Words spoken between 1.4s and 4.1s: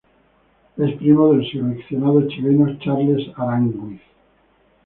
seleccionado chileno Charles Aránguiz.